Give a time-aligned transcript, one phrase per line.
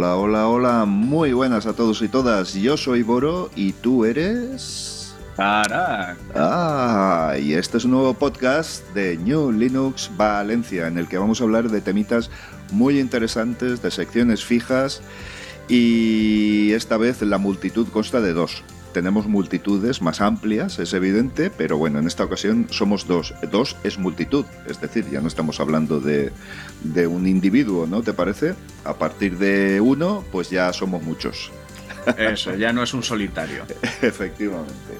[0.00, 2.54] Hola, hola, hola, muy buenas a todos y todas.
[2.54, 5.14] Yo soy Boro y tú eres...
[5.36, 6.16] Tarak.
[6.34, 11.42] Ah, y este es un nuevo podcast de New Linux Valencia, en el que vamos
[11.42, 12.30] a hablar de temitas
[12.72, 15.02] muy interesantes, de secciones fijas,
[15.68, 18.64] y esta vez la multitud consta de dos.
[18.92, 23.34] Tenemos multitudes más amplias, es evidente, pero bueno, en esta ocasión somos dos.
[23.50, 26.32] Dos es multitud, es decir, ya no estamos hablando de,
[26.82, 28.02] de un individuo, ¿no?
[28.02, 28.54] ¿Te parece?
[28.84, 31.52] A partir de uno, pues ya somos muchos.
[32.16, 33.64] Eso, ya no es un solitario.
[34.02, 34.98] Efectivamente.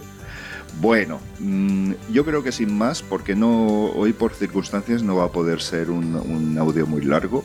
[0.81, 5.33] Bueno, mm, yo creo que sin más, porque no hoy por circunstancias no va a
[5.33, 7.45] poder ser un, un audio muy largo.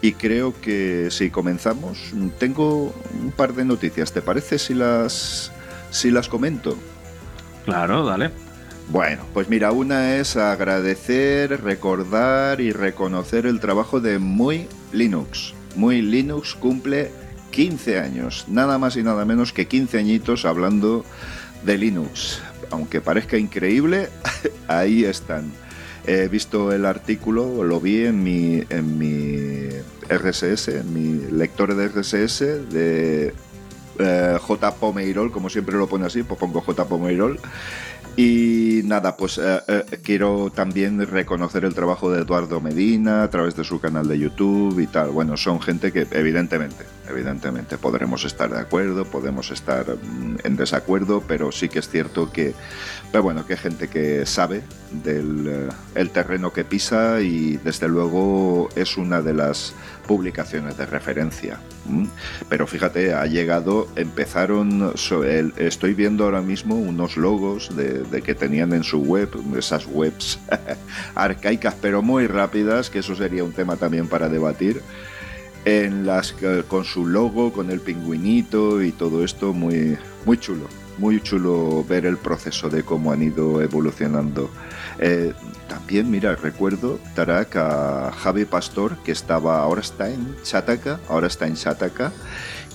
[0.00, 4.12] Y creo que si comenzamos, tengo un par de noticias.
[4.12, 5.52] ¿Te parece si las,
[5.92, 6.76] si las comento?
[7.64, 8.30] Claro, dale.
[8.88, 15.54] Bueno, pues mira, una es agradecer, recordar y reconocer el trabajo de Muy Linux.
[15.76, 17.10] Muy Linux cumple
[17.52, 21.04] 15 años, nada más y nada menos que 15 añitos hablando
[21.64, 22.42] de Linux.
[22.70, 24.08] Aunque parezca increíble,
[24.68, 25.52] ahí están.
[26.04, 29.68] He visto el artículo, lo vi en mi, en mi
[30.08, 32.40] RSS, en mi lector de RSS
[32.70, 33.32] de
[33.98, 34.74] eh, J.
[34.74, 36.84] Pomeirol, como siempre lo pone así, pues pongo J.
[36.86, 37.38] Pomeirol.
[38.14, 43.56] Y nada, pues eh, eh, quiero también reconocer el trabajo de Eduardo Medina a través
[43.56, 45.10] de su canal de YouTube y tal.
[45.10, 51.22] Bueno, son gente que evidentemente, evidentemente podremos estar de acuerdo, podemos estar mm, en desacuerdo,
[51.26, 52.54] pero sí que es cierto que,
[53.12, 54.62] pero bueno, que gente que sabe
[55.04, 59.74] del eh, terreno que pisa y desde luego es una de las
[60.06, 61.60] publicaciones de referencia.
[61.86, 62.08] ¿m?
[62.48, 64.94] Pero fíjate, ha llegado, empezaron,
[65.58, 70.38] estoy viendo ahora mismo unos logos de, de que tenían en su web, esas webs
[71.14, 74.80] arcaicas pero muy rápidas, que eso sería un tema también para debatir,
[75.66, 80.66] en las que- con su logo, con el pingüinito y todo esto, muy, muy chulo.
[80.98, 84.50] Muy chulo ver el proceso de cómo han ido evolucionando.
[84.98, 85.32] Eh,
[85.68, 91.46] también, mira, recuerdo, Tarak, a Javi Pastor, que estaba, ahora está en Chataca, ahora está
[91.46, 92.12] en Chataca,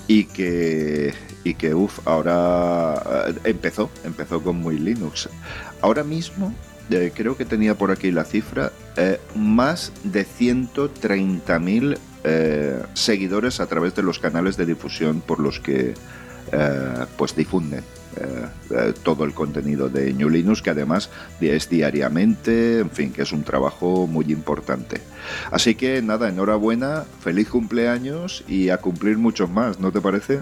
[0.08, 1.14] y que,
[1.44, 5.30] y que uff, ahora eh, empezó, empezó con muy Linux.
[5.82, 6.54] Ahora mismo,
[6.90, 8.72] eh, creo que tenía por aquí la cifra,
[9.36, 15.94] más de 130.000 eh, seguidores a través de los canales de difusión por los que
[17.18, 17.84] pues difunden
[18.20, 21.10] eh, eh, todo el contenido de New Linux, que además
[21.42, 25.02] es diariamente, en fin, que es un trabajo muy importante.
[25.52, 30.42] Así que nada, enhorabuena, feliz cumpleaños y a cumplir muchos más, ¿no te parece?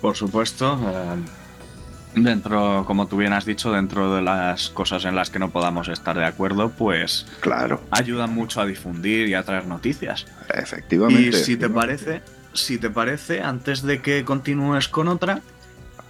[0.00, 0.78] Por supuesto.
[0.82, 5.50] eh, dentro, como tú bien has dicho, dentro de las cosas en las que no
[5.50, 10.26] podamos estar de acuerdo, pues Claro, ayudan mucho a difundir y a traer noticias.
[10.54, 11.28] efectivamente.
[11.28, 12.22] Y si te parece,
[12.54, 15.40] si te parece, antes de que continúes con otra,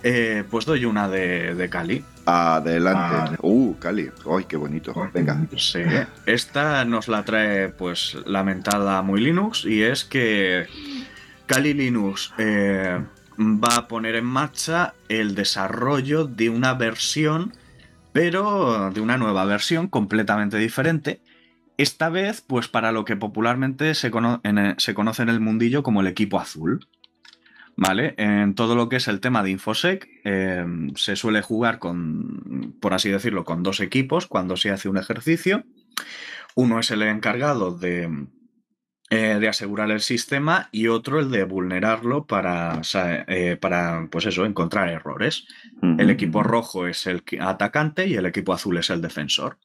[0.03, 2.05] eh, pues doy una de, de Cali.
[2.27, 3.37] Adelante.
[3.43, 4.11] Uh, Cali.
[4.31, 4.95] Ay, qué bonito.
[5.15, 5.41] Venga.
[5.57, 5.81] Sí.
[6.27, 10.67] Esta nos la trae, pues, lamentada muy Linux y es que
[11.47, 13.01] Kali Linux eh,
[13.39, 17.55] va a poner en marcha el desarrollo de una versión,
[18.13, 21.21] pero de una nueva versión completamente diferente.
[21.77, 25.41] Esta vez, pues, para lo que popularmente se, cono- en el- se conoce en el
[25.41, 26.87] mundillo como el equipo azul.
[27.81, 28.15] ¿Vale?
[28.19, 30.67] En todo lo que es el tema de InfoSec, eh,
[30.97, 35.63] se suele jugar con, por así decirlo, con dos equipos cuando se hace un ejercicio.
[36.57, 38.27] Uno es el encargado de,
[39.11, 42.83] eh, de asegurar el sistema y otro el de vulnerarlo para,
[43.29, 45.47] eh, para pues eso, encontrar errores.
[45.81, 49.57] El equipo rojo es el atacante y el equipo azul es el defensor.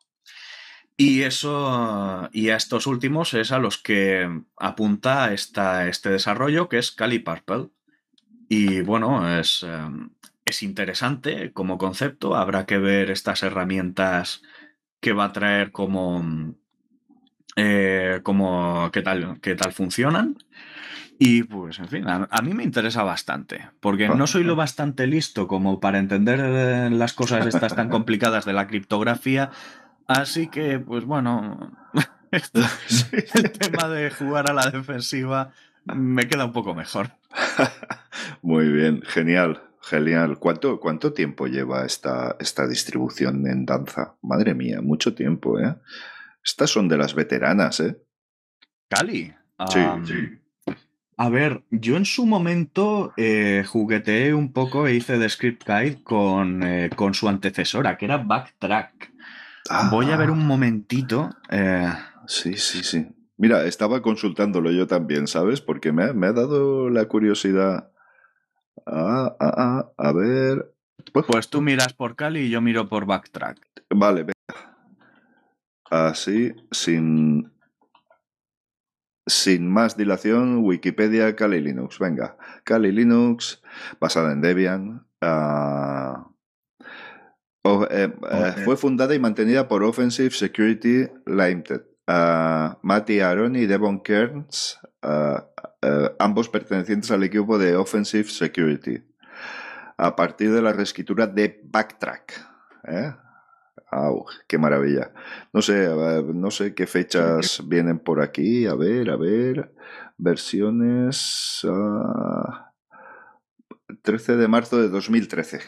[0.96, 6.78] Y eso, y a estos últimos es a los que apunta esta, este desarrollo que
[6.78, 7.70] es Cali Purple.
[8.50, 9.90] Y bueno, es, eh,
[10.46, 12.36] es interesante como concepto.
[12.36, 14.42] Habrá que ver estas herramientas
[15.00, 16.56] que va a traer como,
[17.56, 20.38] eh, como qué tal, qué tal funcionan.
[21.20, 25.08] Y pues, en fin, a, a mí me interesa bastante, porque no soy lo bastante
[25.08, 29.52] listo como para entender eh, las cosas estas tan complicadas de la criptografía,
[30.08, 31.72] Así que, pues bueno,
[32.32, 32.42] el
[33.60, 35.52] tema de jugar a la defensiva
[35.86, 37.12] me queda un poco mejor.
[38.42, 40.38] Muy bien, genial, genial.
[40.40, 44.16] ¿Cuánto, cuánto tiempo lleva esta, esta distribución en danza?
[44.22, 45.76] Madre mía, mucho tiempo, ¿eh?
[46.44, 47.98] Estas son de las veteranas, ¿eh?
[48.90, 49.34] Cali.
[49.70, 50.06] Sí, am,
[51.18, 56.04] A ver, yo en su momento eh, jugueteé un poco e hice de script guide
[56.04, 59.12] con, eh, con su antecesora, que era Backtrack.
[59.90, 61.30] Voy a ver un momentito.
[61.50, 61.88] eh,
[62.28, 63.08] Sí, sí, sí.
[63.44, 65.60] Mira, estaba consultándolo yo también, ¿sabes?
[65.60, 67.92] Porque me, ha- me ha dado la curiosidad.
[68.86, 70.74] Ah, ah, ah, a ver.
[71.12, 73.60] Pues, pues tú miras por Cali y yo miro por Backtrack.
[73.94, 74.78] vale, venga.
[75.92, 77.52] Así, sin.
[79.26, 82.00] Sin más dilación, Wikipedia Kali Linux.
[82.00, 83.62] Venga, Kali Linux,
[84.00, 85.06] basada en Debian.
[87.66, 91.82] o- eh, eh, fue fundada y mantenida por Offensive Security Limited.
[92.08, 94.80] Matty Aaron y Devon Kearns,
[96.20, 99.04] ambos pertenecientes al equipo de Offensive Security,
[99.98, 102.46] a partir de la reescritura de Backtrack.
[102.88, 103.14] ¿eh?
[103.92, 105.12] Au, ¡Qué maravilla!
[105.54, 105.88] No sé,
[106.34, 108.66] no sé qué fechas vienen por aquí.
[108.66, 109.74] A ver, a ver.
[110.18, 111.62] Versiones.
[111.70, 112.72] ah,
[114.02, 115.60] 13 de marzo de 2013.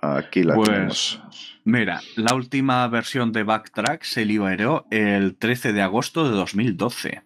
[0.00, 1.51] Aquí la Pues, tenemos.
[1.64, 7.22] Mira, la última versión de Backtrack se liberó el 13 de agosto de 2012.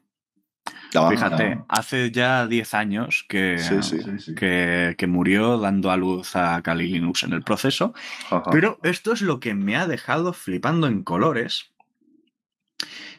[0.94, 4.34] Ah, Fíjate, hace ya 10 años que, Sí, sí.
[4.34, 7.94] que, que murió dando a luz a Kali Linux en el proceso.
[8.30, 8.50] ajá.
[8.50, 11.72] Pero esto es lo que me ha dejado flipando en colores.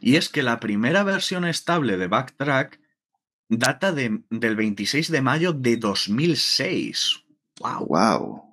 [0.02, 2.80] Y es que la primera versión estable de Backtrack
[3.50, 7.24] data de- del 26 de mayo de 2006.
[7.60, 7.88] ¡Wow!
[7.88, 8.44] Wow.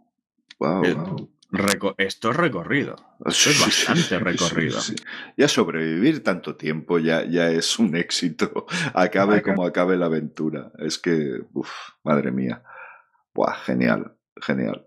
[0.59, 1.31] Wow.
[1.57, 2.97] Reco- esto es recorrido.
[3.25, 4.79] Esto es bastante recorrido.
[5.37, 8.67] Ya sobrevivir tanto tiempo ya, ya es un éxito.
[8.95, 10.73] Acabe como acabe la aventura.
[10.79, 11.71] Es que, uff,
[12.03, 12.63] madre mía.
[13.35, 14.87] Buah, genial, genial.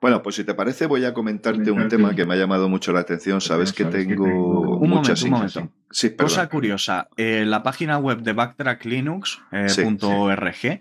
[0.00, 2.92] Bueno, pues si te parece, voy a comentarte un tema que me ha llamado mucho
[2.92, 3.40] la atención.
[3.40, 5.74] Sabes que tengo Un muchas momento, un inquietud- momento.
[5.90, 6.28] Sí, perdón.
[6.28, 10.80] Cosa curiosa, eh, la página web de backtracklinux.org Sí, .org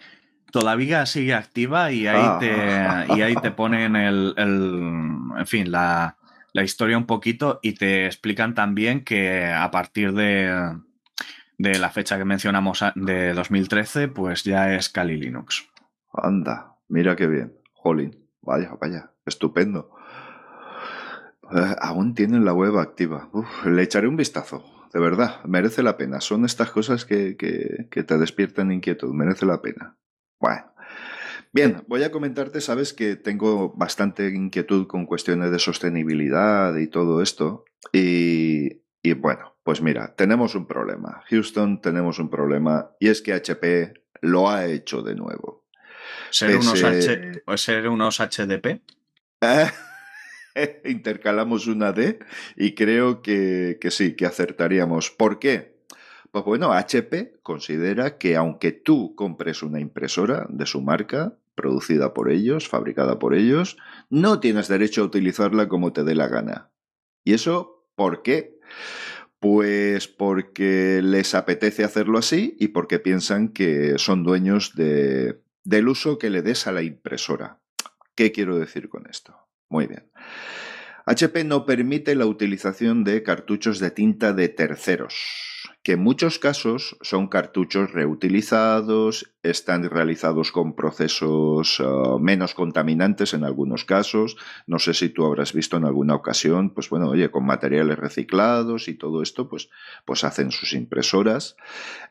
[0.51, 2.37] todavía sigue activa y ahí, Ah.
[2.39, 6.17] te, y ahí te ponen el, el- en fin, la,
[6.53, 10.75] la historia un poquito y te explican también que a partir de,
[11.57, 15.67] de la fecha que mencionamos de 2013, pues ya es Kali Linux.
[16.13, 17.53] Anda, mira qué bien.
[17.73, 19.91] Jolín, vaya, vaya, estupendo.
[21.53, 23.29] Eh, aún tienen la web activa.
[23.31, 26.19] Uf, le echaré un vistazo, de verdad, merece la pena.
[26.19, 29.95] Son estas cosas que, que- que te despiertan inquietud, merece la pena.
[30.39, 30.63] Bueno.
[31.53, 37.21] Bien, voy a comentarte, sabes que tengo bastante inquietud con cuestiones de sostenibilidad y todo
[37.21, 37.65] esto.
[37.93, 41.23] Y, y bueno, pues mira, tenemos un problema.
[41.29, 42.91] Houston, tenemos un problema.
[42.99, 45.65] Y es que HP lo ha hecho de nuevo.
[46.29, 48.81] ¿Ser, unos, Ese- H- o ser unos HDP?
[50.85, 52.19] Intercalamos una D
[52.55, 55.11] y creo que, que sí, que acertaríamos.
[55.11, 55.76] ¿Por qué?
[56.31, 62.31] Pues bueno, HP considera que aunque tú compres una impresora de su marca, producida por
[62.31, 63.77] ellos, fabricada por ellos,
[64.09, 66.69] no tienes derecho a utilizarla como te dé la gana.
[67.23, 68.59] ¿Y eso por qué?
[69.39, 76.17] Pues porque les apetece hacerlo así y porque piensan que son dueños de, del uso
[76.17, 77.59] que le des a la impresora.
[78.15, 79.35] ¿Qué quiero decir con esto?
[79.69, 80.09] Muy bien.
[81.05, 85.15] HP no permite la utilización de cartuchos de tinta de terceros,
[85.87, 93.45] que en muchos casos son cartuchos reutilizados, están realizados con procesos uh, menos contaminantes en
[93.45, 94.35] algunos casos.
[94.65, 98.89] No sé si tú habrás visto en alguna ocasión, pues bueno, oye, con materiales reciclados
[98.89, 99.69] y todo esto, pues,
[100.03, 101.55] pues hacen sus impresoras.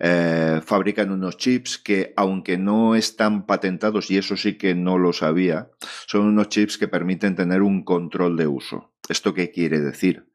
[0.01, 5.13] Eh, fabrican unos chips que, aunque no están patentados, y eso sí que no lo
[5.13, 5.69] sabía,
[6.07, 8.95] son unos chips que permiten tener un control de uso.
[9.11, 10.31] ¿Esto qué quiere decir?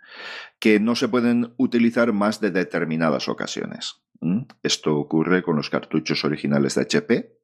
[0.60, 4.02] Que no se pueden utilizar más de determinadas ocasiones.
[4.20, 4.44] ¿Mm?
[4.64, 7.38] Esto ocurre con los cartuchos originales de HP.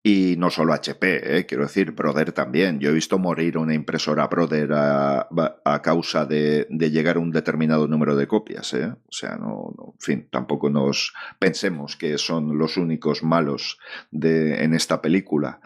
[0.00, 1.46] Y no solo HP, ¿eh?
[1.46, 2.78] quiero decir, Brother también.
[2.78, 7.88] Yo he visto morir una impresora Brother a, causa de, de, llegar a un determinado
[7.88, 8.72] número de copias.
[8.74, 8.86] ¿eh?
[8.86, 13.78] O sea, no, en fin, tampoco nos pensemos que son los únicos malos
[14.10, 15.60] de, en esta película.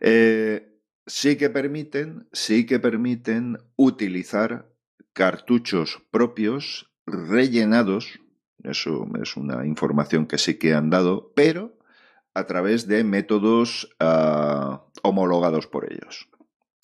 [0.00, 4.70] Eh, sí que permiten, sí que permiten utilizar
[5.18, 8.20] cartuchos propios rellenados,
[8.62, 11.76] eso es una información que sí que han dado, pero
[12.34, 16.28] a través de métodos uh, homologados por ellos.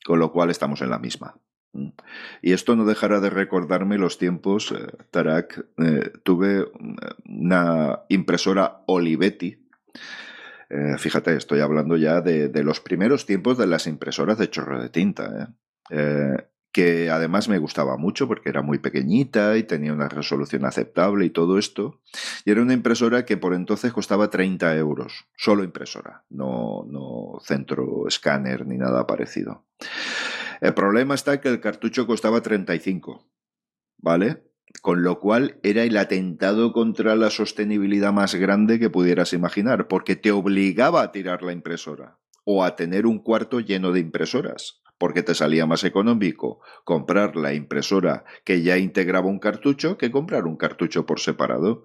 [0.05, 1.37] Con lo cual estamos en la misma.
[2.43, 5.67] Y esto no dejará de recordarme los tiempos, eh, Tarak.
[5.79, 6.67] Eh, tuve
[7.25, 9.65] una impresora Olivetti.
[10.71, 14.89] Eh, fíjate, estoy hablando ya de, los primeros tiempos de las impresoras de chorro de
[14.89, 15.55] tinta
[16.75, 21.31] que además me gustaba mucho porque era muy pequeñita y tenía una resolución aceptable y
[21.31, 22.01] todo esto.
[22.45, 28.09] Y era una impresora que por entonces costaba 30 euros, solo impresora, no, no centro
[28.09, 29.65] escáner ni nada parecido.
[30.61, 33.25] El problema está que el cartucho costaba 35,
[33.99, 34.43] ¿vale?
[34.83, 40.17] Con lo cual era el atentado contra la sostenibilidad más grande que pudieras imaginar, porque
[40.17, 45.23] te obligaba a tirar la impresora o a tener un cuarto lleno de impresoras porque
[45.23, 50.57] te salía más económico comprar la impresora que ya integraba un cartucho que comprar un
[50.57, 51.85] cartucho por separado.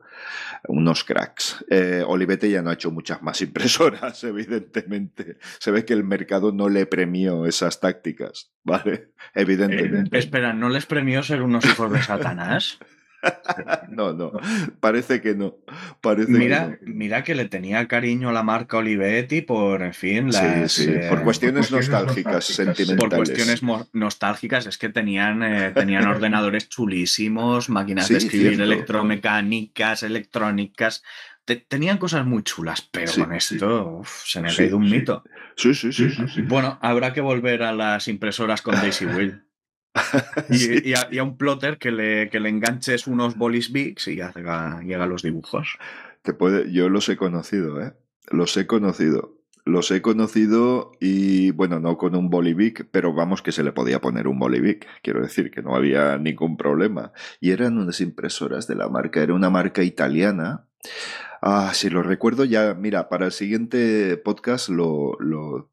[0.68, 1.66] Unos cracks.
[1.70, 5.38] Eh, Olivete ya no ha hecho muchas más impresoras, evidentemente.
[5.60, 9.12] Se ve que el mercado no le premió esas tácticas, ¿vale?
[9.34, 10.16] Evidentemente.
[10.16, 12.80] Eh, espera, ¿no les premió ser unos hijos de Satanás?
[13.90, 14.32] no, no,
[14.80, 15.58] parece que no.
[16.02, 20.32] Parece mira, que mira que le tenía cariño a la marca Olivetti por, en fin,
[20.32, 20.92] las, sí, sí.
[21.10, 22.98] por, eh, cuestiones nostálgicas, sentimentales.
[22.98, 23.62] Por cuestiones
[23.94, 28.64] nostálgicas, es que tenían, eh, tenían ordenadores chulísimos, máquinas Sí, de escribir cierto.
[28.64, 31.04] electromecánicas, electrónicas.
[31.46, 35.24] Te- tenían cosas muy chulas, pero con esto uf, se me ha caído un mito.
[35.56, 36.10] Sí, sí, sí.
[36.10, 36.42] sí, sí.
[36.44, 39.44] Bueno, habrá que volver a las impresoras con Daisy Wheel.
[40.50, 44.22] Y, a, y a un plotter que le, que le enganches unos bolis bigs y
[44.22, 45.78] haga, y haga los dibujos.
[46.22, 47.94] Te puede, yo los he conocido, ¿eh?
[48.30, 49.36] Los he conocido.
[49.66, 54.02] Los he conocido y, bueno, no con un bolivic, pero vamos que se le podía
[54.02, 54.88] poner un bolivic.
[55.04, 57.12] Quiero decir que no había ningún problema.
[57.40, 60.69] Y eran unas impresoras de la marca, era una marca italiana.
[61.42, 62.44] Ah, si lo recuerdo.
[62.44, 65.18] Ya, mira, para el siguiente podcast lo,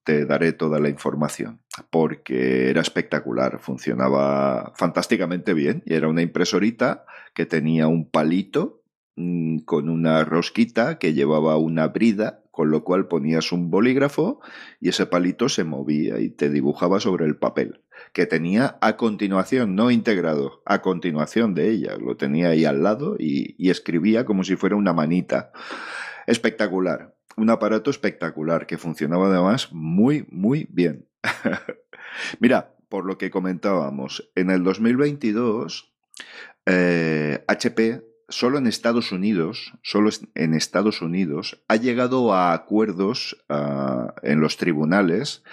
[0.05, 1.61] te daré toda la información,
[1.91, 8.83] porque era espectacular, funcionaba fantásticamente bien y era una impresorita que tenía un palito
[9.17, 14.41] mm, con una rosquita que llevaba una brida, con lo cual ponías un bolígrafo
[14.81, 17.83] y ese palito se movía y te dibujaba sobre el papel,
[18.15, 23.17] que tenía a continuación, no integrado, a continuación de ella, lo tenía ahí al lado
[23.19, 25.53] y, escribía como si fuera una manita.
[26.27, 31.07] Espectacular, un aparato espectacular que funcionaba además muy, muy bien.
[32.41, 35.93] Mira, por lo que comentábamos, en el 2022
[36.65, 44.15] eh, HP solo en Estados Unidos, solo en Estados Unidos, ha llegado a acuerdos ah,
[44.23, 45.45] en los tribunales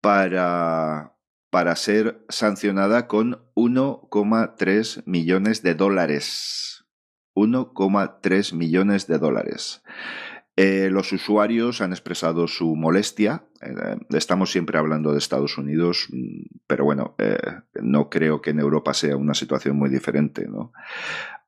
[0.00, 1.14] para,
[1.50, 6.84] para ser sancionada con 1,3 millones de dólares.
[7.34, 9.82] 1,3 millones de dólares.
[10.56, 13.44] Eh, los usuarios han expresado su molestia.
[13.62, 16.08] Eh, estamos siempre hablando de Estados Unidos,
[16.66, 17.38] pero bueno, eh,
[17.80, 20.72] no creo que en Europa sea una situación muy diferente, ¿no?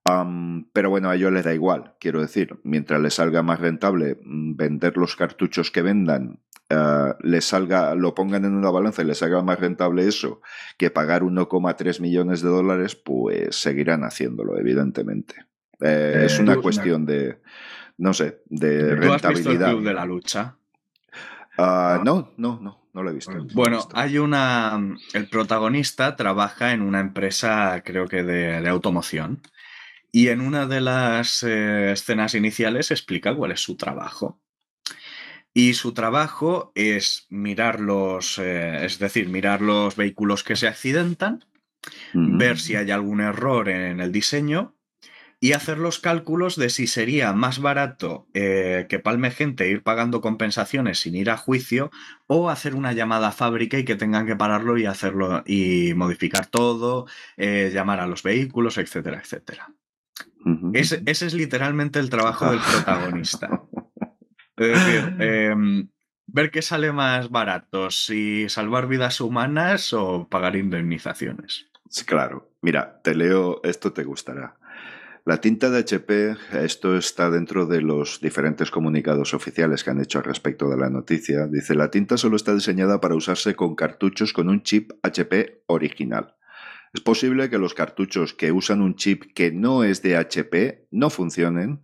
[0.04, 4.56] Pero bueno, a ellos les da igual, quiero decir, mientras les salga más rentable mm,
[4.56, 9.18] vender los cartuchos que vendan, eh, les salga, lo pongan en una balanza y les
[9.18, 10.40] salga más rentable eso
[10.76, 15.46] que pagar 1,3 millones de dólares, pues seguirán haciéndolo, evidentemente.
[15.80, 17.40] Eh, es Eh, una cuestión de,
[17.98, 19.70] no sé, de ¿Tú has visto el rentabilidad.
[19.70, 20.56] Club de la Lucha?
[21.58, 23.30] Ah, no, no, no, no lo he visto.
[23.32, 23.96] no lo he Bueno, visto.
[23.96, 24.80] hay una.
[25.12, 29.42] El protagonista trabaja en una empresa, creo que de, de automoción.
[30.12, 34.40] Y en una de las eh, escenas iniciales explica cuál es su trabajo.
[35.54, 41.44] Y su trabajo es mirar los, eh, es decir, mirar los vehículos que se accidentan,
[42.14, 44.76] ver si hay algún error en el diseño
[45.42, 50.20] y hacer los cálculos de si sería más barato eh, que palme gente ir pagando
[50.20, 51.90] compensaciones sin ir a juicio
[52.28, 56.46] o hacer una llamada a fábrica y que tengan que pararlo y hacerlo y modificar
[56.46, 59.74] todo, eh, llamar a los vehículos, etcétera, etcétera.
[60.72, 63.62] Ese, ese es literalmente el trabajo del protagonista.
[64.54, 65.88] Es decir, em,
[66.26, 71.68] ver qué sale más barato, si salvar vidas humanas o pagar indemnizaciones.
[71.88, 74.56] Sí, Claro, mira, te leo, esto te gustará.
[75.24, 80.18] La tinta de HP, esto está dentro de los diferentes comunicados oficiales que han hecho
[80.18, 81.46] al respecto de la noticia.
[81.46, 86.34] Dice, la tinta solo está diseñada para usarse con cartuchos con un chip HP original.
[86.92, 91.08] Es posible que los cartuchos que usan un chip que no es de HP no
[91.08, 91.80] funcionen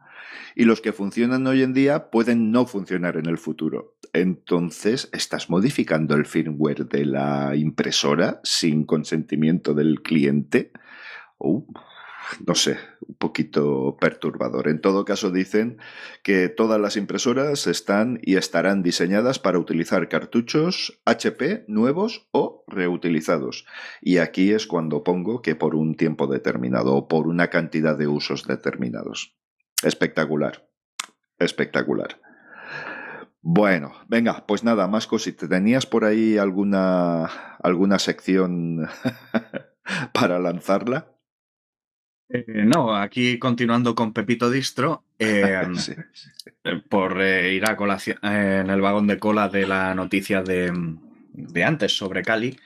[0.54, 3.96] y los que funcionan hoy en día pueden no funcionar en el futuro.
[4.12, 10.72] Entonces, ¿estás modificando el firmware de la impresora sin consentimiento del cliente?
[11.38, 11.64] Uh,
[12.46, 14.68] no sé, un poquito perturbador.
[14.68, 15.78] En todo caso, dicen
[16.22, 23.66] que todas las impresoras están y estarán diseñadas para utilizar cartuchos HP nuevos o reutilizados.
[24.00, 28.08] Y aquí es cuando pongo que por un tiempo determinado o por una cantidad de
[28.08, 29.36] usos determinados.
[29.82, 30.68] Espectacular.
[31.38, 32.20] Espectacular.
[33.40, 35.48] Bueno, venga, pues nada, más cositas.
[35.48, 37.26] ¿Tenías por ahí alguna,
[37.62, 38.88] alguna sección
[40.12, 41.17] para lanzarla?
[42.30, 45.62] Eh, no, aquí continuando con Pepito Distro, eh,
[46.64, 50.72] eh, por ir a colación en el vagón de cola de la noticia de,
[51.64, 52.58] antes sobre Cali,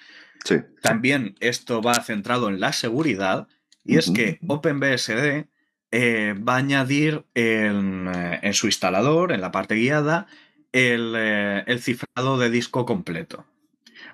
[0.81, 3.47] también esto va centrado en la seguridad
[3.85, 5.47] y es que OpenBSD
[5.95, 8.11] va a añadir en,
[8.52, 10.26] su instalador, en la parte guiada,
[10.73, 13.47] el, el cifrado de disco completo.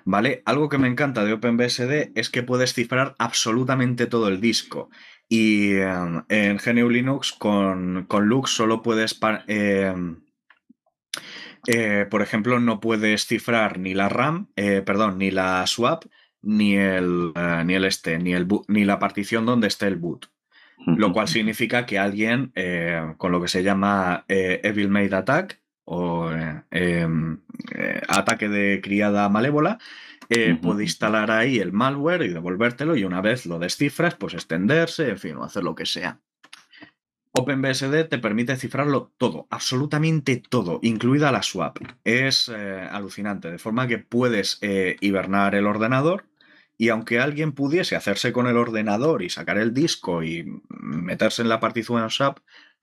[0.09, 0.41] ¿Vale?
[0.45, 4.89] Algo que me encanta de OpenBSD es que puedes cifrar absolutamente todo el disco.
[5.27, 10.23] Y em, en GNU Linux con, con Lux solo puedes, em,
[11.67, 16.05] eh, por ejemplo, no puedes cifrar ni la RAM, eh, perdón, ni la swap,
[16.41, 20.25] ni el, eh, ni el este, ni, el ni la partición donde esté el boot.
[20.87, 22.51] Lo cual significa que alguien
[23.17, 25.59] con lo que se llama Evil Made Attack
[25.91, 26.29] o
[26.69, 27.39] em,
[28.07, 29.79] ataque de criada malévola,
[30.29, 35.09] eh, puede instalar ahí el malware y devolvértelo y una vez lo descifras, pues extenderse,
[35.09, 36.19] en fin, o hacer lo que sea.
[37.31, 41.79] OpenBSD te permite cifrarlo todo, absolutamente todo, incluida la swap.
[42.03, 46.25] Es eh, alucinante, de forma que puedes eh, hibernar el ordenador
[46.77, 51.49] y aunque alguien pudiese hacerse con el ordenador y sacar el disco y meterse en
[51.49, 52.39] la partición swap,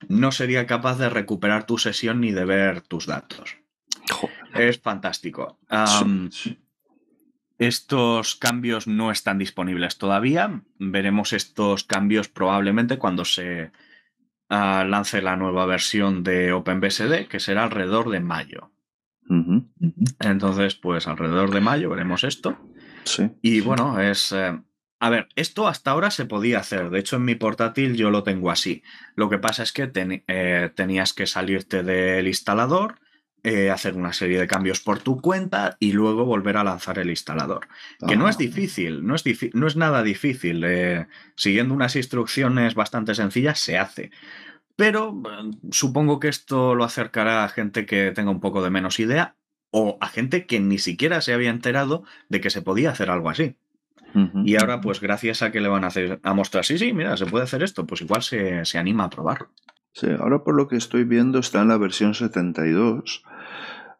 [0.09, 3.57] no sería capaz de recuperar tu sesión ni de ver tus datos.
[4.55, 5.59] Es fantástico.
[7.59, 10.63] Estos cambios no están disponibles todavía.
[10.79, 13.73] Veremos estos cambios probablemente cuando se
[14.49, 18.73] ah, lance la nueva versión de OpenBSD, que será alrededor de mayo.
[20.21, 22.59] Entonces, pues alrededor de mayo veremos esto.
[23.05, 23.31] Sí.
[23.43, 24.33] Y bueno, es...
[24.33, 24.61] Eh,
[24.99, 26.91] a ver, esto hasta ahora se podía hacer.
[26.91, 28.83] De hecho, en mi portátil yo lo tengo así.
[29.15, 32.99] Lo que pasa es que eh, tenías que salirte del instalador,
[33.43, 37.11] eh, hacer una serie de cambios por tu cuenta y luego volver a lanzar el
[37.11, 37.69] instalador.
[38.07, 40.65] Que no es difícil, no es, no es nada difícil.
[40.65, 41.07] Eh,
[41.37, 44.11] siguiendo unas instrucciones bastante sencillas se hace.
[44.77, 45.23] Pero
[45.71, 49.37] supongo que esto lo acercará a gente que tenga un poco de menos idea
[49.71, 53.29] o a gente que ni siquiera se había enterado de que se podía hacer algo
[53.29, 53.59] así.
[54.45, 57.17] Y ahora, pues gracias a que le van a, hacer, a mostrar, sí, sí, mira,
[57.17, 59.49] se puede hacer esto, pues igual se, se anima a probarlo.
[59.93, 63.25] Sí, ahora por lo que estoy viendo está en la versión 72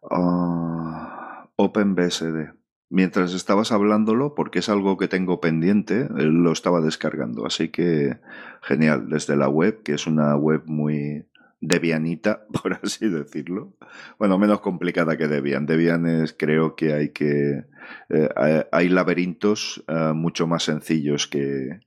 [0.03, 2.53] uh, OpenBSD.
[2.89, 7.47] Mientras estabas hablándolo, porque es algo que tengo pendiente, él lo estaba descargando.
[7.47, 8.19] Así que
[8.63, 11.27] genial, desde la web, que es una web muy
[11.61, 13.75] debianita, por así decirlo.
[14.19, 15.67] Bueno, menos complicada que Debian.
[15.67, 17.65] Debian es, creo que hay que...
[18.09, 21.81] Eh, hay laberintos uh, mucho más sencillos que,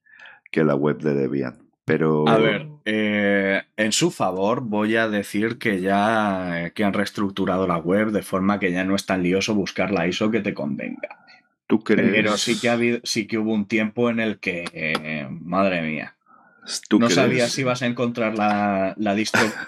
[0.50, 1.70] que la web de Debian.
[2.28, 7.66] A ver, eh, en su favor voy a decir que ya eh, que han reestructurado
[7.66, 10.54] la web de forma que ya no es tan lioso buscar la ISO que te
[10.54, 11.26] convenga.
[11.66, 12.12] ¿Tú crees?
[12.12, 15.82] Pero sí que, ha habido, sí que hubo un tiempo en el que, eh, madre
[15.82, 16.16] mía,
[16.98, 19.16] no sabías si ibas a encontrar la, la,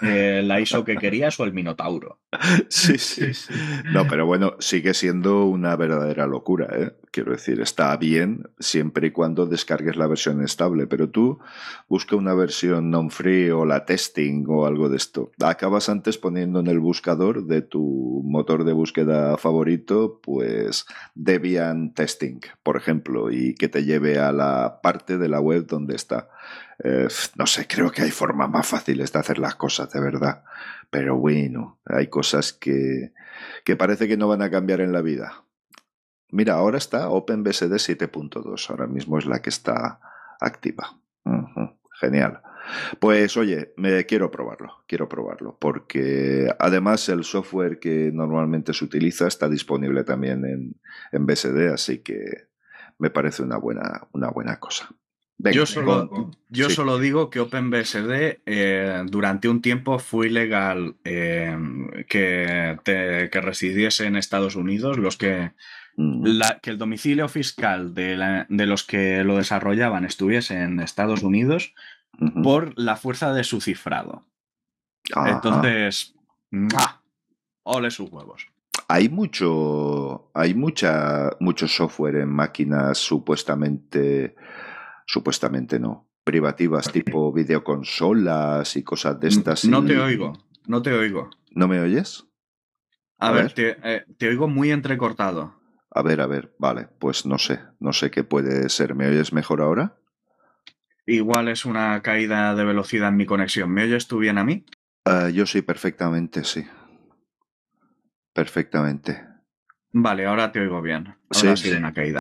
[0.02, 2.18] eh, la ISO que querías o el Minotauro.
[2.68, 3.52] Sí, sí, sí.
[3.92, 6.92] No, pero bueno, sigue siendo una verdadera locura, ¿eh?
[7.10, 11.40] Quiero decir, está bien siempre y cuando descargues la versión estable, pero tú
[11.86, 15.30] busca una versión non-free o la testing o algo de esto.
[15.40, 22.40] Acabas antes poniendo en el buscador de tu motor de búsqueda favorito, pues Debian Testing,
[22.62, 26.28] por ejemplo, y que te lleve a la parte de la web donde está.
[26.82, 30.44] Eh, no sé, creo que hay formas más fáciles de hacer las cosas, de verdad.
[30.90, 33.12] Pero bueno, hay cosas que,
[33.64, 35.44] que parece que no van a cambiar en la vida.
[36.30, 40.00] Mira, ahora está OpenBSD 7.2, ahora mismo es la que está
[40.40, 40.98] activa.
[42.00, 42.42] Genial.
[42.98, 49.26] Pues oye, me quiero probarlo, quiero probarlo, porque además el software que normalmente se utiliza
[49.26, 50.80] está disponible también en,
[51.10, 52.48] en BSD, así que
[52.98, 54.94] me parece una buena, una buena cosa
[55.50, 61.56] yo solo, yo solo digo que OpenBSD eh, durante un tiempo fue ilegal eh,
[62.08, 65.52] que, que, residiese en Estados Unidos, los que,
[65.96, 66.40] mm.
[66.60, 71.74] que el domicilio fiscal de, los que lo desarrollaban estuviese en Estados Unidos
[72.42, 74.24] por la fuerza de su cifrado.
[75.26, 76.14] Entonces,
[77.64, 78.46] ole sus huevos.
[78.88, 84.34] Hay mucho, hay mucha, mucho software en máquinas supuestamente
[85.06, 86.08] Supuestamente no.
[86.24, 89.64] privativas tipo videoconsolas y cosas de estas.
[89.64, 90.32] No y- te oigo,
[90.66, 91.30] no te oigo.
[91.50, 92.24] ¿No me oyes?
[93.18, 93.52] A, A ver, ver.
[93.54, 95.54] Te, eh, te oigo muy entrecortado.
[95.90, 98.94] A ver, a ver, vale, pues no sé, no sé qué puede ser.
[98.94, 99.96] ¿Me oyes mejor ahora?
[101.06, 103.70] Igual es una caída de velocidad en mi conexión.
[103.72, 104.64] ¿Me oyes tú bien a mí?
[105.04, 106.64] Ah, yo sí, perfectamente, sí.
[108.32, 109.26] Perfectamente.
[109.92, 111.14] Vale, ahora te oigo bien.
[111.30, 111.76] Ahora Sí, sí.
[111.76, 112.18] una caída.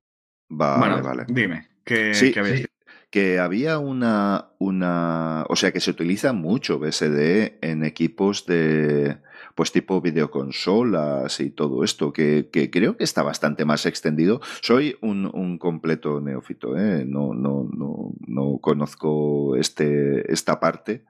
[0.50, 1.26] Vale, bueno, vale.
[1.30, 2.66] dime, ¿qué, Sí, qué habéis sí,
[3.12, 9.18] que había una, una, o sea, que se utiliza mucho BSD en equipos de,
[9.54, 14.40] pues tipo videoconsolas y todo esto, que, que creo que está bastante más extendido.
[14.62, 17.04] Soy un, un completo neófito, ¿eh?
[17.06, 21.04] no, no, no, no conozco este, esta parte,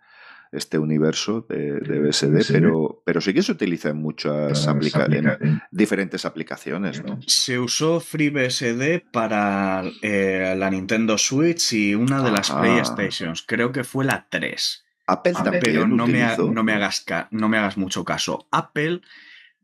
[0.52, 5.62] este universo de, de BSD, pero, pero sí que se utiliza en muchas aplica en
[5.72, 7.20] diferentes aplicaciones, ¿no?
[7.26, 12.62] Se usó FreeBSD para eh, la Nintendo Switch y una de las Ajá.
[12.62, 13.44] PlayStations.
[13.48, 14.84] Creo que fue la 3.
[15.08, 18.48] Apple también Pero no me, ha- no, me hagas ca- no me hagas mucho caso.
[18.52, 19.02] Apple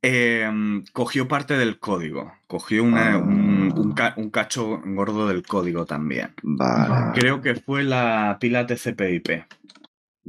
[0.02, 0.50] eh,
[0.93, 2.34] cogió parte del código.
[2.47, 3.17] Cogió una- Ah.
[3.17, 6.30] un, un ca- un cacho gordo del código también.
[6.43, 7.19] Vale.
[7.19, 9.45] Creo que fue la pila TCP/IP.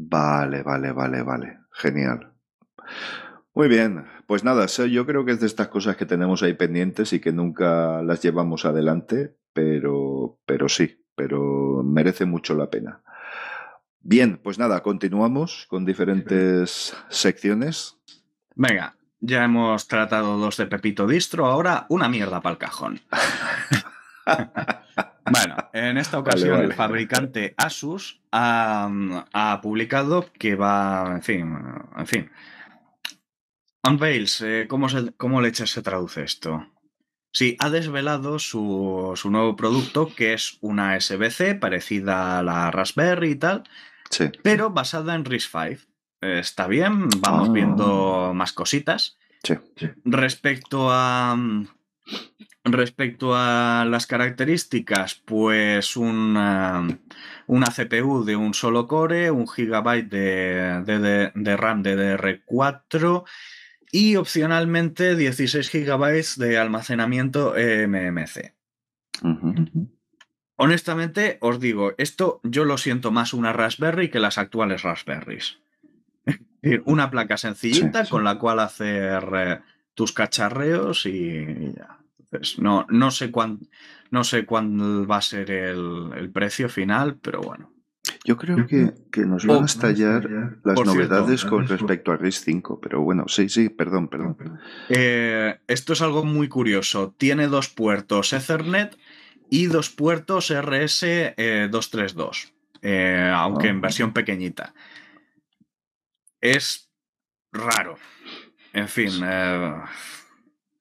[0.00, 1.58] Vale, vale, vale, vale.
[1.72, 2.32] Genial.
[3.52, 4.06] Muy bien.
[4.28, 7.32] Pues nada, yo creo que es de estas cosas que tenemos ahí pendientes y que
[7.32, 13.02] nunca las llevamos adelante, pero, pero sí, pero merece mucho la pena.
[14.00, 17.96] Bien, pues nada, continuamos con diferentes secciones.
[18.54, 23.00] Venga, ya hemos tratado dos de Pepito Distro, ahora una mierda para el cajón.
[25.30, 26.64] Bueno, en esta ocasión vale.
[26.64, 28.90] el fabricante Asus ha,
[29.34, 31.54] ha publicado que va, en fin,
[31.98, 32.30] en fin.
[33.86, 36.66] Unveils, eh, ¿cómo, se, ¿cómo leches se traduce esto?
[37.32, 43.32] Sí, ha desvelado su, su nuevo producto que es una SBC parecida a la Raspberry
[43.32, 43.64] y tal,
[44.10, 44.30] Sí.
[44.42, 45.78] pero basada en RISC-V.
[46.22, 47.52] Está bien, vamos Ah.
[47.52, 49.18] viendo más cositas.
[49.44, 49.54] Sí.
[50.04, 51.36] Respecto a.
[52.64, 56.87] Respecto a las características, pues una,
[57.47, 63.25] una CPU de un solo core, un gigabyte de, de- de- RAM DDR4
[63.90, 68.53] y opcionalmente 16 gigabytes de almacenamiento MMC.
[69.23, 69.88] Ujú.
[70.57, 75.59] Honestamente, os digo, esto yo lo siento más una Raspberry que las actuales Raspberries.
[76.85, 78.11] Una placa sencillita Sí, sí.
[78.11, 79.61] con la cual hacer eh,
[79.94, 81.97] tus cacharreos y ya.
[82.30, 83.60] Entonces, no, no sé cuán,
[84.10, 87.72] no sé cuál va a ser el, el precio final, pero bueno.
[88.24, 90.24] Yo creo que, que nos van Oh, a estallar
[90.64, 94.36] las por cierto, novedades con respecto a RIS 5, pero bueno, sí, sí, perdón, perdón.
[94.90, 97.14] Eh, esto es algo muy curioso.
[97.16, 98.96] Tiene dos puertos Ethernet
[99.50, 103.82] y dos puertos RS232, eh, aunque en Ah.
[103.82, 104.74] versión pequeñita.
[106.40, 106.90] Es
[107.52, 107.96] raro.
[108.72, 109.10] En fin,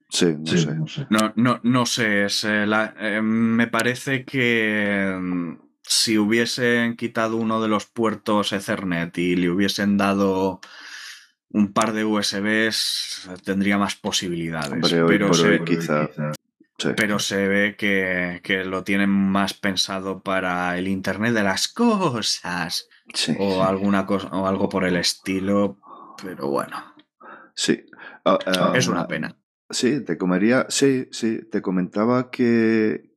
[0.10, 1.06] Sí, no sé.
[1.10, 2.26] no, no, no sé.
[2.26, 8.54] es, eh, la- eh, me parece que mm, si hubiesen quitado uno de los puertos
[8.54, 10.60] Ethernet y le hubiesen dado
[11.50, 14.72] un par de USBs, tendría más posibilidades.
[14.74, 16.10] Hombre, hoy pero por se- hoy quizá.
[16.80, 16.89] Sí.
[16.96, 22.88] pero se ve que, que lo tienen más pensado para el Internet de las cosas
[23.13, 25.78] Sí, o alguna cosa o algo por el estilo.
[26.22, 26.93] Pero bueno,
[27.56, 27.84] sí.
[28.26, 29.37] Ah, ah, es una pena.
[29.69, 30.65] Sí, te comería.
[30.69, 33.12] Sí, sí, te comentaba que,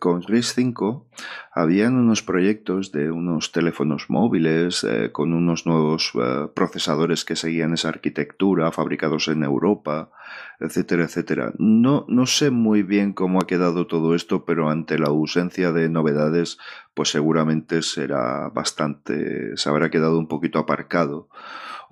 [0.00, 1.06] con RIS 5
[1.54, 7.74] habían unos proyectos de unos teléfonos móviles eh, con unos nuevos eh, procesadores que seguían
[7.74, 10.10] esa arquitectura, fabricados en Europa,
[10.58, 11.52] etcétera, etcétera.
[11.58, 15.88] No, no sé muy bien cómo ha quedado todo esto, pero ante la ausencia de
[15.88, 16.58] novedades,
[16.94, 19.56] pues seguramente será bastante.
[19.56, 21.28] se habrá quedado un poquito aparcado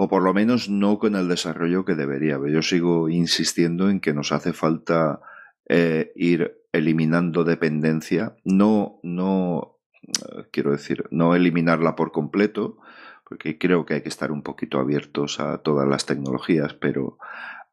[0.03, 2.39] o por lo menos no con el desarrollo que debería.
[2.49, 5.21] Yo sigo insistiendo en que nos hace falta
[5.69, 12.79] eh, ir eliminando dependencia, no, no, eh, quiero decir, no eliminarla por completo,
[13.29, 17.19] porque creo que hay que estar un poquito abiertos a todas las tecnologías, pero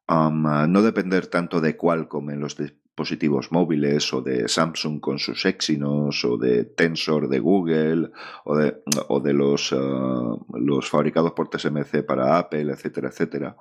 [0.09, 2.57] no depender tanto de Qualcomm en los
[2.97, 8.09] dispositivos móviles o de Samsung con sus Exynos o de Tensor de Google
[8.43, 13.55] o de, o de los, uh, los fabricados por TSMC para Apple, etcétera, etcétera,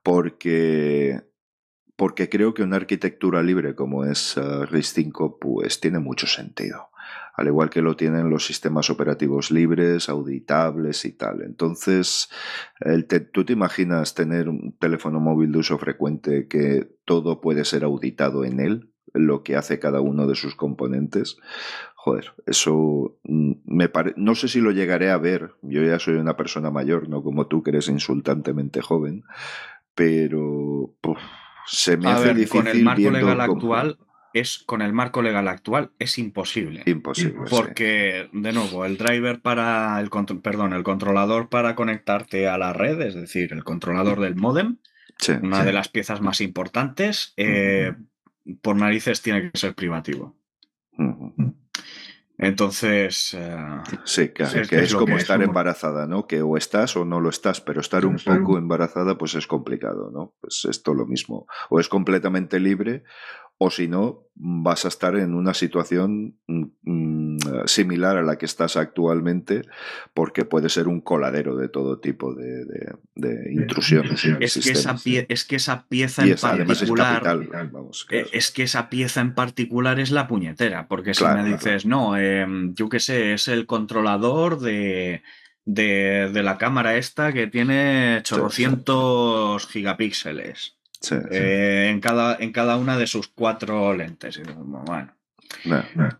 [0.00, 1.20] porque,
[1.98, 6.90] porque creo que una arquitectura libre como es uh, RIS5 pues tiene mucho sentido
[7.34, 11.42] al igual que lo tienen los sistemas operativos libres, auditables y tal.
[11.42, 12.28] Entonces,
[13.30, 18.44] tú te imaginas tener un teléfono móvil de uso frecuente que todo puede ser auditado
[18.44, 21.36] en él, lo que hace cada uno de sus componentes.
[21.94, 24.14] joder, eso mm, me pare...
[24.16, 25.52] no sé si lo llegaré a ver.
[25.62, 29.22] Yo ya soy una persona mayor, no como tú que eres insultantemente joven,
[29.94, 30.96] pero
[31.68, 33.98] se me hace difícil con el marco legal actual
[34.32, 36.82] es con el marco legal actual es imposible.
[36.86, 37.48] Imposible.
[37.48, 40.10] Porque, de nuevo, el driver para el
[40.42, 44.76] perdón, el controlador para conectarte a la red, es decir, el controlador del modem,
[45.42, 47.94] una de las piezas más importantes, eh,
[48.62, 50.36] por narices tiene que ser privativo.
[52.38, 53.34] Entonces.
[53.34, 53.56] Eh,
[54.04, 56.26] sí, que, es, como estar embarazada, ¿no?
[56.26, 60.10] Que o estás o no lo estás, pero estar un poco embarazada, pues es complicado,
[60.12, 60.34] ¿no?
[60.40, 61.46] Pues esto lo mismo.
[61.68, 63.02] O es completamente libre,
[63.60, 68.46] o si no, vas a estar en una situación mm, mm, similar a la que
[68.46, 69.62] estás actualmente,
[70.14, 72.54] porque puede ser un coladero de todo tipo de,
[73.50, 74.24] intrusiones.
[74.24, 74.96] es, que esa
[75.28, 77.40] es, que esa pieza en particular.
[78.32, 82.74] Es, que esa pieza en particular es la puñetera, porque si me dices, no, em,
[82.74, 85.22] yo qué sé, es el controlador de.
[85.70, 90.77] De, la cámara esta que tiene 800 gigapíxeles.
[91.30, 94.40] Eh, en, cada, en cada una de sus cuatro lentes.
[94.56, 95.12] Bueno.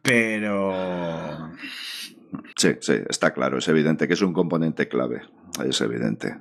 [0.02, 1.52] Pero.
[2.56, 5.22] Sí, sí, está claro, es evidente que es un componente clave.
[5.64, 6.38] Es evidente.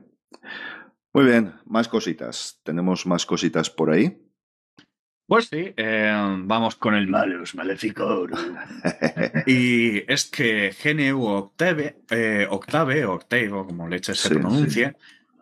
[1.14, 2.60] Muy bien, más cositas.
[2.64, 4.22] ¿Tenemos más cositas por ahí?
[5.28, 8.32] Pues sí, eh, vamos con el malus maleficor.
[9.46, 14.96] y es que GNU Octave, eh, Octave, Octave, como leche se pronuncia,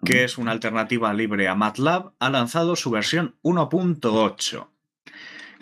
[0.06, 4.68] que es una alternativa libre a MATLAB, ha lanzado su versión 1.8.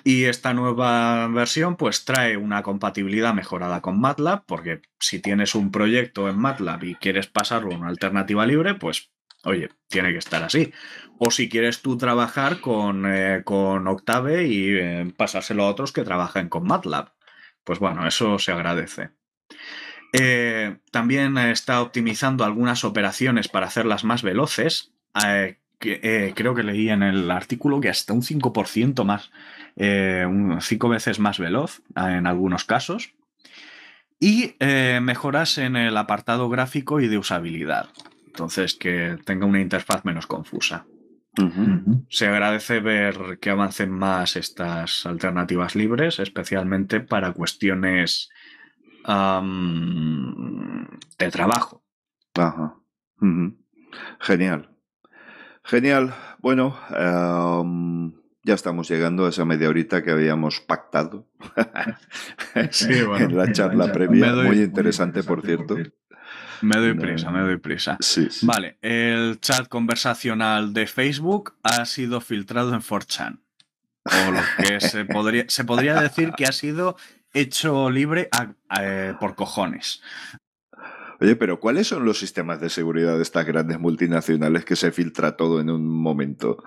[0.03, 5.71] Y esta nueva versión pues trae una compatibilidad mejorada con MATLAB, porque si tienes un
[5.71, 9.12] proyecto en MATLAB y quieres pasarlo a una alternativa libre, pues
[9.45, 10.73] oye, tiene que estar así.
[11.17, 16.03] O si quieres tú trabajar con, eh, con Octave y eh, pasárselo a otros que
[16.03, 17.13] trabajen con MATLAB,
[17.63, 19.12] pues bueno, eso se agradece.
[20.15, 24.93] Eh, también está optimizando algunas operaciones para hacerlas más veloces.
[25.26, 29.32] Eh, eh, creo que leí en el artículo que hasta un 5% más,
[29.76, 33.13] un 5 veces más veloz en algunos casos.
[34.19, 34.56] Y
[35.02, 37.89] mejoras en el apartado gráfico y de usabilidad.
[38.28, 40.86] Entonces, que tenga una interfaz menos confusa.
[42.10, 48.30] Se agradece ver que avancen más estas alternativas libres, especialmente para cuestiones
[51.18, 51.84] de trabajo.
[52.36, 52.76] Ajá.
[54.20, 54.70] Genial.
[55.63, 56.13] Genial.
[56.39, 56.78] Bueno,
[58.44, 61.30] ya estamos llegando a esa media horita que habíamos pactado
[62.56, 64.34] en la charla previa.
[64.34, 65.78] Muy interesante, por cierto.
[66.62, 67.98] Me doy prisa, me doy prisa.
[68.44, 73.39] Vale, el chat conversacional de Facebook ha sido filtrado en 4chan.
[74.06, 76.98] O lo que se podría, se podría decir que ha sido
[77.34, 78.30] hecho libre
[78.80, 80.02] eh, por cojones.
[81.24, 85.38] Oye, pero ¿cuáles son los sistemas de seguridad de estas grandes multinacionales que se filtra
[85.38, 86.62] todo en un momento?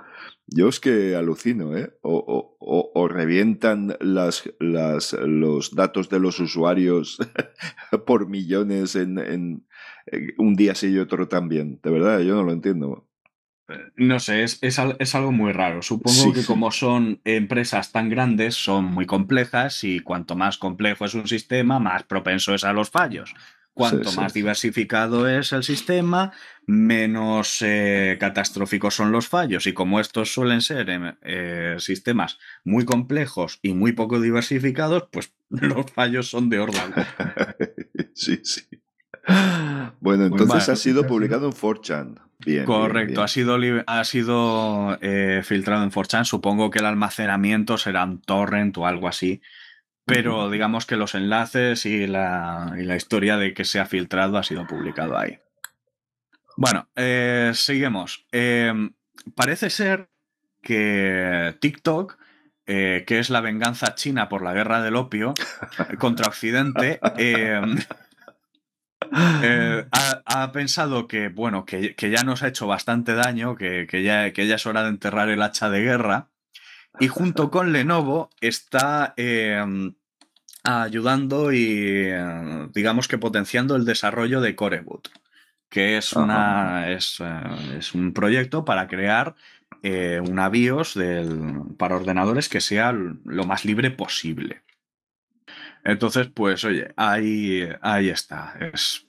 [0.47, 1.93] Yo es que alucino, ¿eh?
[2.03, 7.19] O, revientan los datos de los usuarios
[8.07, 9.67] por millones en,
[10.39, 11.81] un día sí y otro también.
[11.83, 13.09] De verdad, yo no lo entiendo.
[13.97, 15.83] No sé, es, algo muy raro.
[15.83, 21.15] Supongo que como son empresas tan grandes, son muy complejas y cuanto más complejo es
[21.15, 23.35] un sistema, más propenso es a los fallos.
[23.75, 26.33] Cuanto más diversificado es el sistema,
[26.67, 29.67] menos eh, catastróficos son los fallos.
[29.67, 35.35] Y como estos suelen ser em, eh, sistemas muy complejos y muy poco diversificados, pues
[35.51, 36.95] los fallos son de orden.
[38.15, 38.63] sí, sí.
[40.01, 42.26] Bueno, entonces ha sido publicado en 4chan.
[42.65, 46.25] Correcto, ha sido, ha sido eh, filtrado en 4chan.
[46.25, 49.41] Supongo que el almacenamiento será un torrent o algo así.
[50.05, 54.65] Pero digamos que los enlaces y la, historia de que se ha filtrado ha sido
[54.67, 55.39] publicado ahí.
[56.57, 58.25] Bueno, eh, seguimos.
[58.31, 58.93] Em,
[59.35, 60.09] parece ser
[60.63, 62.19] que TikTok,
[62.67, 65.35] eh, que es la venganza china por la guerra del opio
[65.99, 67.77] contra Occidente, em,
[69.43, 69.87] eh,
[70.25, 74.57] ha, pensado que, bueno, que, ya nos ha hecho bastante daño, que, ya, que, ya,
[74.57, 76.29] es hora de enterrar el hacha de guerra.
[76.99, 79.95] Y junto con Lenovo está em,
[80.65, 85.09] ayudando y, eh, digamos que potenciando el desarrollo de Coreboot,
[85.69, 89.35] que es, una, es, eh, es un proyecto para crear
[90.23, 94.63] una BIOS del, para ordenadores que sea lo más libre posible.
[95.87, 98.55] Entonces, pues oye, ahí, ahí está.
[98.73, 99.07] Es,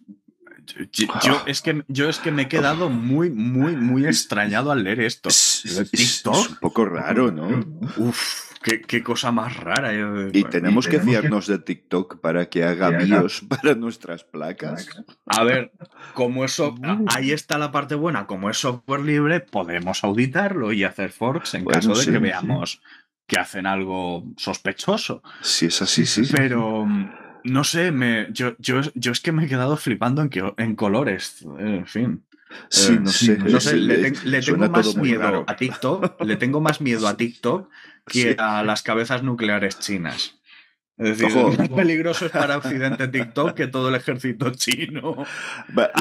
[0.91, 4.99] yo, es que, yo es que me he quedado muy, muy, muy extrañado al leer
[4.99, 5.29] esto.
[5.29, 7.47] Es, un poco raro, ¿no?
[7.97, 9.91] Uf, qué, cosa más rara.
[10.31, 14.87] y tenemos que fiarnos de TikTok para que haga BIOS para nuestras placas.
[15.25, 15.71] A ver,
[16.13, 16.75] como eso,
[17.07, 21.65] ahí está la parte buena, como es software libre, podemos auditarlo y hacer forks en
[21.65, 22.81] caso de que veamos
[23.27, 25.21] que hacen algo sospechoso.
[25.41, 26.23] Si es así, sí.
[26.35, 26.87] Pero
[27.43, 31.45] no sé, me, yo, yo, yo es que me he quedado flipando en, en colores.
[31.59, 32.23] En fin.
[32.69, 33.37] Sí, eh, no sé.
[33.37, 37.69] No sé le, tengo más miedo a TikTok, le tengo más miedo a TikTok
[38.07, 40.39] que a las cabezas nucleares chinas.
[40.97, 45.15] Es decir, más peligroso es para Occidente TikTok que todo el ejército chino.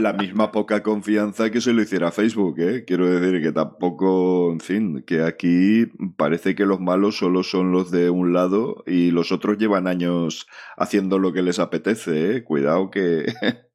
[0.01, 2.85] La misma poca confianza que se lo hiciera Facebook, ¿eh?
[2.87, 7.91] Quiero decir que tampoco, en fin, que aquí parece que los malos solo son los
[7.91, 10.47] de un lado y los otros llevan años
[10.79, 12.45] haciendo lo que les apetece, ¿eh?
[12.45, 13.27] Cuidado que,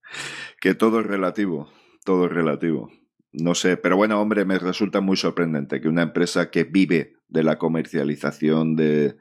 [0.59, 1.69] que todo es relativo,
[2.03, 2.89] todo es relativo.
[3.31, 7.43] No sé, pero bueno, hombre, me resulta muy sorprendente que una empresa que vive de
[7.43, 9.15] la comercialización de,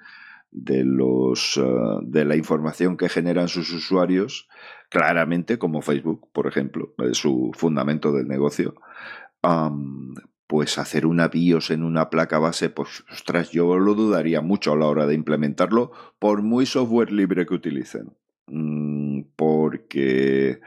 [0.50, 4.48] de, los, eh, de la información que generan sus usuarios,
[4.88, 8.74] claramente como Facebook, por ejemplo, su fundamento del negocio,
[10.46, 14.76] pues hacer una BIOS en una placa base, pues ostras, yo lo dudaría mucho a
[14.76, 18.16] la hora de implementarlo, por muy software libre que utilicen.
[18.48, 20.60] Mm, porque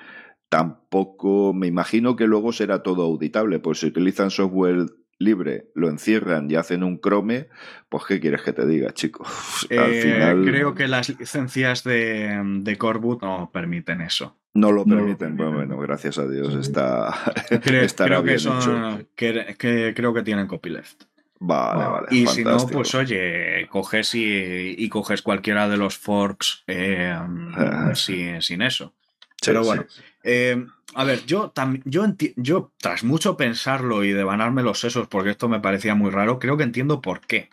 [0.47, 4.85] tampoco me imagino que luego será todo auditable, pues si utilizan software
[5.23, 7.47] libre, lo encierran y hacen un Chrome,
[7.89, 9.25] pues ¿qué quieres que te diga, chico?
[9.71, 10.45] Al eh, final...
[10.45, 14.37] Creo que las licencias de, de Coreboot no permiten eso.
[14.53, 15.35] No lo permiten.
[15.35, 17.11] Bueno, gracias a Dios está,
[17.63, 18.23] creo,
[19.15, 21.05] que, que, creo que tienen copyleft.
[21.39, 22.07] Vale, vale.
[22.11, 27.17] Y si no, pues oye, coges y, coges cualquiera de los forks eh,
[27.95, 28.93] sin, sin, eso.
[29.45, 29.85] Pero bueno,
[30.23, 31.53] eh, a ver, yo,
[31.85, 36.39] yo, yo tras mucho pensarlo y devanarme los sesos, porque esto me parecía muy raro,
[36.39, 37.49] creo que entiendo por qué.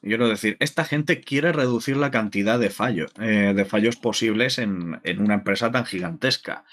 [0.00, 5.00] Quiero decir, esta gente quiere reducir la cantidad de fallos, eh, de fallos posibles en,
[5.18, 6.64] una empresa tan gigantesca.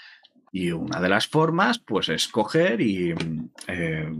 [0.52, 3.14] Y una de las formas, pues, es coger y,
[3.68, 4.12] eh,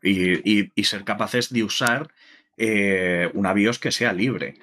[0.00, 2.08] y, ser capaces de usar
[3.34, 4.54] una BIOS que sea libre.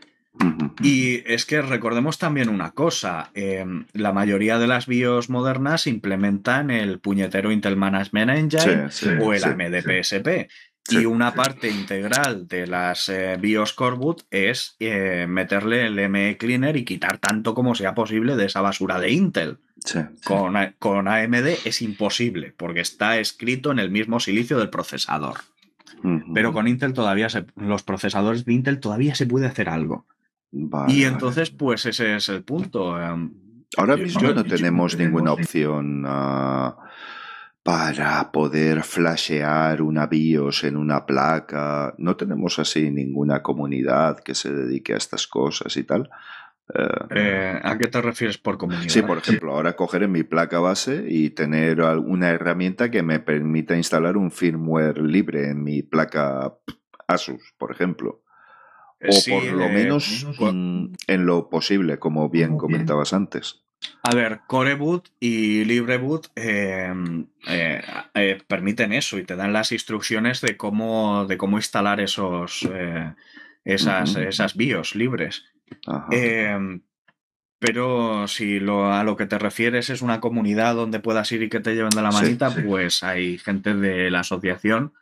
[0.82, 6.72] Y es que recordemos también una cosa, em, la mayoría de las BIOS modernas implementan
[6.72, 8.88] el puñetero Intel Management Engine
[9.22, 10.48] o el AMD PSP.
[10.92, 16.78] Y una parte integral de las eh, BIOS Coreboot es eh, meterle el ME Cleaner
[16.78, 19.60] y quitar tanto como sea posible de esa basura de Intel.
[20.24, 25.42] Con, con, AMD es imposible, porque está escrito en el mismo silicio del procesador.
[26.34, 30.06] Pero con Intel todavía los procesadores de Intel todavía se puede hacer algo
[30.88, 33.00] y entonces, pues ese es el punto.
[33.00, 33.32] Em,
[33.78, 36.76] Ahora mismo no tenemos ninguna opción ah,
[37.62, 41.94] para poder flashear una BIOS en una placa.
[41.98, 46.10] No tenemos así ninguna comunidad que se dedique a estas cosas y tal.
[46.74, 48.90] Eh, eh, ¿A qué te refieres por comunidad?
[48.90, 53.20] Sí, por ejemplo, ahora coger en mi placa base y tener alguna herramienta que me
[53.20, 56.56] permita instalar un firmware libre en mi placa
[57.08, 58.24] Asus, por ejemplo.
[59.02, 63.62] O por lo eh, menos en lo posible, como bien comentabas antes.
[64.04, 67.82] A ver, Coreboot y LibreBoot em, eh,
[68.14, 72.68] eh, permiten eso y te dan las instrucciones de cómo, de cómo instalar esos,
[73.64, 75.46] esas, esas BIOS libres.
[76.12, 76.82] Em,
[77.60, 81.50] pero si lo, a lo que te refieres es una comunidad donde puedas ir y
[81.50, 84.94] que te lleven de la manita, pues hay gente de la asociación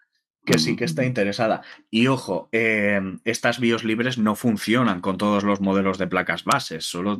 [0.47, 1.61] que sí que está interesada.
[1.91, 6.85] Y ojo, em, estas BIOS libres no funcionan con todos los modelos de placas bases,
[6.85, 7.19] solo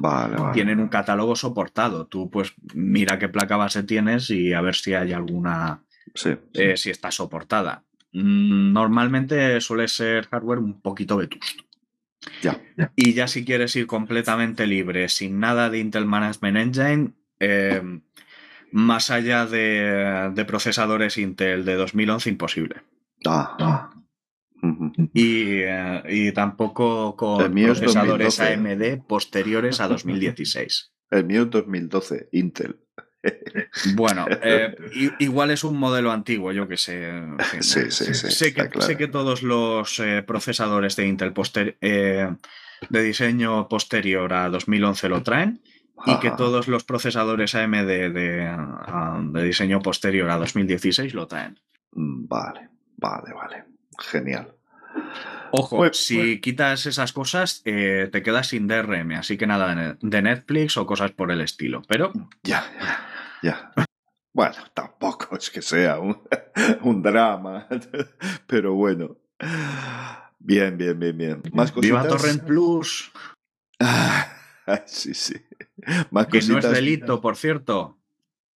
[0.53, 2.07] tienen un catálogo soportado.
[2.07, 5.83] Tú pues mira qué placa base tienes y a ver si hay alguna,
[6.53, 7.83] eh, si está soportada.
[8.13, 11.63] Mm, normalmente suele ser hardware un poquito vetusto.
[12.41, 12.61] Ya.
[12.95, 18.01] Y ya si quieres ir completamente libre, sin nada de Intel Management Engine, em,
[18.71, 22.83] más allá de, de procesadores Intel de 2011, imposible.
[23.25, 23.89] Ah.
[25.13, 30.93] Eh, y, tampoco con procesadores AMD posteriores a 2016.
[31.11, 32.79] El mío es 2012, Intel.
[33.95, 34.75] Bueno, eh,
[35.19, 37.11] igual es un modelo antiguo, yo que sé.
[37.61, 41.33] sí, sí, sí, sé, que, sé, que, todos los eh, procesadores de Intel
[42.89, 45.61] de diseño posterior a 2011 lo traen
[46.05, 51.59] y que todos los procesadores AMD de, de diseño posterior a 2016 lo traen.
[51.93, 52.76] Mm, vale.
[52.97, 53.63] Vale, vale.
[53.99, 54.53] Genial.
[55.51, 59.95] Ojo, pues, si pues quitas esas cosas, eh, te quedas sin DRM, así que nada
[60.01, 61.81] de Netflix o cosas por el estilo.
[61.87, 62.11] Pero.
[62.43, 63.07] Ya, ya,
[63.43, 63.71] ya.
[64.33, 66.21] Bueno, tampoco es que sea un,
[67.01, 67.67] drama,
[68.47, 69.17] pero bueno.
[70.39, 71.41] Bien, bien, bien, bien.
[71.53, 72.21] ¿Más Viva cositas?
[72.21, 73.11] Torrent Plus,
[73.79, 74.27] Ah,
[74.85, 75.35] sí, sí.
[76.11, 77.97] Más que no es delito, por cierto.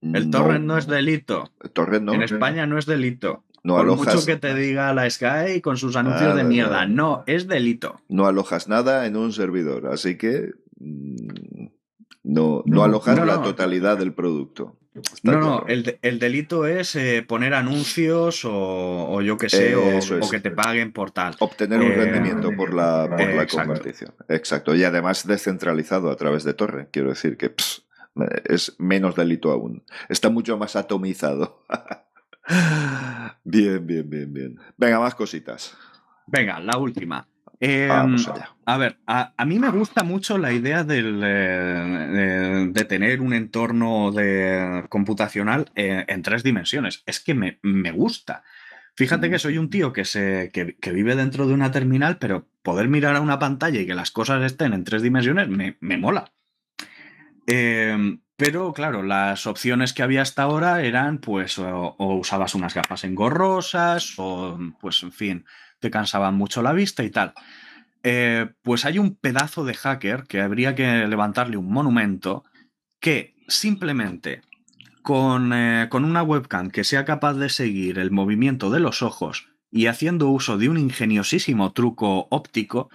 [0.02, 1.52] El torrent no es delito.
[1.74, 2.14] Torrent no.
[2.14, 3.44] En España no es delito.
[3.62, 6.86] No Por alojas, mucho que te diga la Sky con sus anuncios Ah, de mierda.
[6.86, 8.00] No, es delito.
[8.08, 11.66] no alojas nada en un servidor, así que mm,
[12.24, 14.76] no, no, No, alojas no, la totalidad del producto.
[14.94, 18.50] Está No, no, el, de- el delito es eh, poner anuncios o,
[19.08, 20.26] o yo que sé, o, Eso es.
[20.26, 21.36] o que te paguen por tal.
[21.38, 23.68] Obtener un Eh, rendimiento por la, por la exacto.
[23.68, 24.14] convertición.
[24.28, 24.74] Exacto.
[24.74, 26.88] Y además descentralizado a través de Torre.
[26.90, 27.54] Quiero decir que
[28.46, 29.84] es menos delito aún.
[30.08, 31.62] Está mucho más atomizado.
[33.44, 34.58] bien, bien, bien, bien.
[34.76, 35.76] Venga, más cositas.
[36.26, 37.26] Venga, la última.
[37.62, 38.54] Eh, Vamos allá.
[38.64, 43.34] a ver, a, a mí me gusta mucho la idea del, eh, de, tener un
[43.34, 47.02] entorno de, computacional eh, en tres dimensiones.
[47.04, 48.42] Es que me, me gusta.
[48.96, 49.30] Fíjate Mm.
[49.30, 52.88] que soy un tío que, se, que, que vive dentro de una terminal, pero poder
[52.88, 56.32] mirar a una pantalla y que las cosas estén en tres dimensiones me, me mola.
[57.46, 63.04] Eh, pero claro, las opciones que había hasta ahora eran, pues, o, usabas unas gafas
[63.04, 65.44] engorrosas, o, pues, en fin,
[65.78, 67.34] te cansaban mucho la vista y tal.
[68.02, 72.44] Eh, pues hay un pedazo de hacker que habría que levantarle un monumento
[72.98, 74.40] que simplemente
[75.02, 79.48] con, eh, con una webcam que sea capaz de seguir el movimiento de los ojos
[79.70, 82.88] y haciendo uso de un ingeniosísimo truco óptico,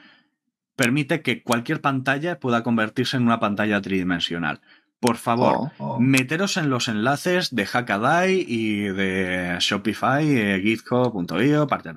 [0.75, 4.61] permite que cualquier pantalla pueda convertirse en una pantalla tridimensional.
[4.99, 11.91] Por favor, Oh, meteros en los enlaces de Hackaday y de Shopify, eh, github.io, parte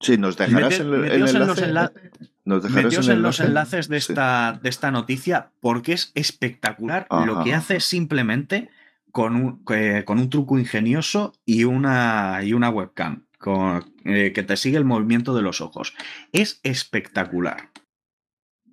[0.00, 1.94] Sí, nos dejarás Mete- el, el meteos en los enlace.
[1.94, 3.44] enla- Nos dejarás en los enlace?
[3.46, 4.12] enlaces de Sí.
[4.12, 7.44] esta, de esta noticia porque es espectacular lo Ajá.
[7.44, 8.70] que hace simplemente
[9.10, 14.42] con un, que- con un truco ingenioso y una, y una webcam con- eh, que
[14.44, 15.94] te sigue el movimiento de los ojos.
[16.32, 17.70] Es espectacular.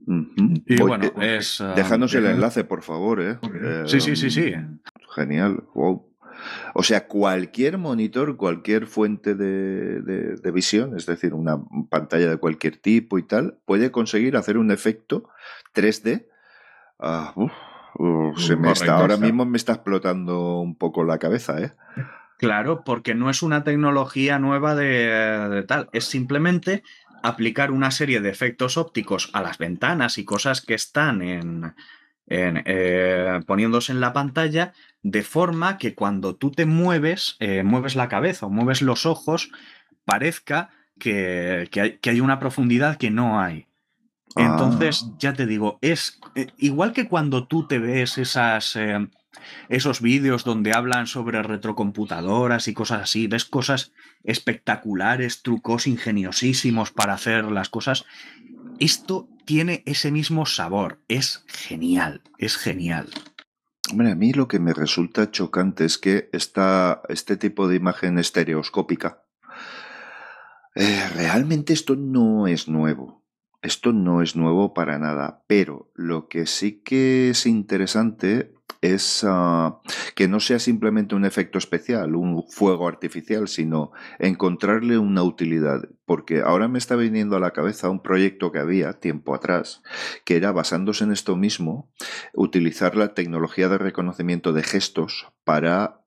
[0.08, 0.54] Ujú.
[0.66, 1.62] Y Voy- bueno, eh, es...
[1.62, 3.38] ah, Déjanos el eh, enlace, por favor, ¿eh?
[3.54, 4.54] Eh, Sí, sí, sí, sí.
[5.16, 6.06] Genial, wow.
[6.74, 11.58] O sea, cualquier monitor, cualquier fuente de, de- de visión, es decir, una
[11.90, 15.30] pantalla de cualquier tipo y tal, puede conseguir hacer un efecto
[15.74, 16.28] 3D.
[17.00, 17.52] Ah, uf,
[17.96, 21.72] uf, se me está, ahora mismo me está explotando un poco la cabeza, ¿eh?
[22.38, 25.08] Claro, porque no es una tecnología nueva de,
[25.50, 26.84] de tal, es simplemente
[27.28, 31.74] aplicar una serie de efectos ópticos a las ventanas y cosas que están en,
[32.28, 37.96] en, eh, poniéndose en la pantalla de forma que cuando tú te mueves, eh, mueves
[37.96, 39.52] la cabeza o mueves los ojos,
[40.06, 40.70] parezca
[41.00, 43.68] que, que hay, que hay una profundidad que no hay.
[44.38, 48.78] Entonces, ya te digo, es eh, igual que cuando tú te ves esas,
[49.70, 53.92] esos vídeos donde hablan sobre retrocomputadoras y cosas así, ves cosas
[54.24, 58.06] espectaculares, trucos ingeniosísimos para hacer las cosas.
[58.80, 63.10] Esto tiene ese mismo sabor, es genial, es genial.
[63.92, 68.18] Hombre, a mí lo que me resulta chocante es que esta, este tipo de imagen
[68.18, 69.24] estereoscópica,
[70.74, 73.24] eh, realmente esto no es nuevo.
[73.62, 78.55] Esto no es nuevo para nada, pero lo que sí que es interesante
[78.94, 79.80] es ah,
[80.16, 85.90] que no sea simplemente un efecto especial, un fuego artificial, sino encontrarle una utilidad.
[86.06, 89.82] Porque ahora me está viniendo a la cabeza un proyecto que había tiempo atrás,
[90.24, 91.92] que era basándose en esto mismo,
[92.34, 96.06] utilizar la tecnología de reconocimiento de gestos para,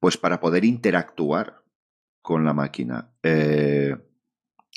[0.00, 1.62] pues para poder interactuar
[2.22, 3.12] con la máquina.
[3.22, 3.96] Eh,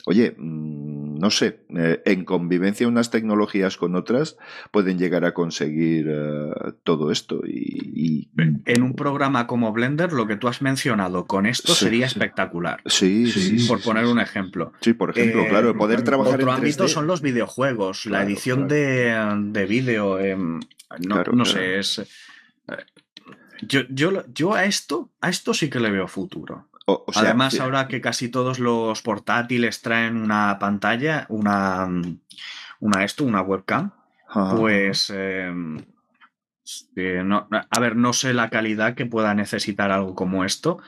[0.06, 0.83] oye, mm,
[1.24, 4.36] no sé, eh, en convivencia unas tecnologías con otras
[4.72, 6.52] pueden llegar a conseguir eh,
[6.84, 8.30] todo esto y, y-
[8.66, 12.14] En un programa como Blender, lo que tú has mencionado con esto Sí, sería sí.
[12.16, 12.82] espectacular.
[12.86, 14.74] sí, sí, sí, por poner un ejemplo.
[14.82, 16.58] Sí, por ejemplo, Eh, claro, poder trabajar Otro en 3D.
[16.60, 18.74] ámbito son los videojuegos, la edición claro.
[18.76, 20.20] de, de vídeo.
[20.20, 21.58] em, no Claro, no claro.
[21.60, 22.00] sé, es.
[22.00, 22.06] eh,
[23.62, 26.68] Yo, yo, yo a esto, a esto sí que le veo futuro.
[26.86, 31.86] O- o sea, Además, sí, ahora que casi todos los portátiles traen una pantalla, una,
[31.88, 32.20] mm,
[32.82, 33.92] una esto, una webcam,
[34.28, 34.56] ajá.
[34.58, 35.78] pues em,
[36.96, 40.80] eh, no- a ver, no sé la calidad que pueda necesitar algo como esto,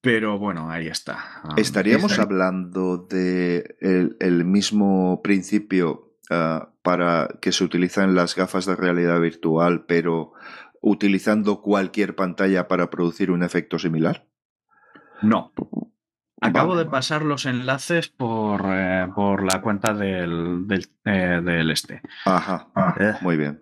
[0.00, 1.18] pero bueno, ahí está.
[1.44, 8.66] Ah, ¿Estaríamos hablando de el, el mismo principio ah, para que se utilizan las gafas
[8.66, 10.32] de realidad virtual, pero
[10.80, 14.26] utilizando cualquier pantalla para producir un efecto similar?
[15.22, 15.52] No.
[16.44, 16.84] Acabo Vale.
[16.84, 22.02] de pasar los enlaces por, eh, por la cuenta del, del, eh, del este.
[22.24, 22.66] Ajá,
[22.98, 23.60] Eh, muy bien.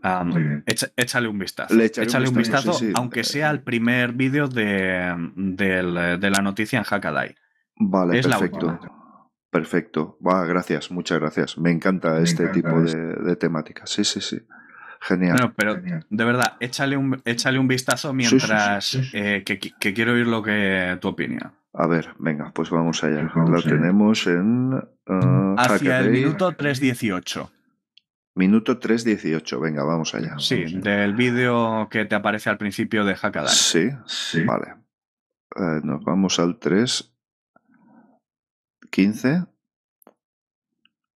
[0.66, 1.74] echa- échale un vistazo.
[1.74, 2.92] Le échale un vistazo, vistazo, sí, sí.
[2.96, 7.34] aunque sea el primer vídeo de, de la noticia en Hackaday.
[7.76, 8.78] Vale, es perfecto.
[9.50, 10.16] Perfecto.
[10.26, 11.58] Va, gracias, muchas gracias.
[11.58, 13.90] Me encanta este tipo de, de temáticas.
[13.90, 14.38] Sí, sí, sí.
[15.00, 15.32] Genial.
[15.32, 20.26] Bueno, pero de verdad, échale un, échale un vistazo mientras eh, que, que, quiero oír
[20.26, 21.52] lo que tu opinión.
[21.72, 23.30] A ver, venga, pues vamos allá.
[23.34, 24.74] lo tenemos en.
[24.74, 27.48] Uh, Hacia el minuto 3.18.
[28.34, 30.38] Minuto 3.18, venga, vamos allá.
[30.38, 33.48] Sí, del vídeo que te aparece al principio de Hackaday.
[33.48, 34.44] Sí, sí.
[34.44, 34.76] Vale.
[35.56, 39.48] Eh, nos vamos al 3.15.